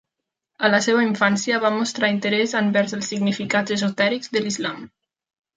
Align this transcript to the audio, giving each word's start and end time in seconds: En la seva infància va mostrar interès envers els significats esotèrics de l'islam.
En 0.67 0.71
la 0.75 0.79
seva 0.85 1.03
infància 1.07 1.59
va 1.65 1.71
mostrar 1.75 2.09
interès 2.15 2.57
envers 2.63 2.97
els 2.99 3.13
significats 3.13 3.77
esotèrics 3.79 4.37
de 4.37 4.47
l'islam. 4.47 4.85